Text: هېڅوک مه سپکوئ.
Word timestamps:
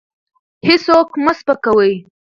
هېڅوک 0.67 1.09
مه 1.23 1.33
سپکوئ. 1.37 1.93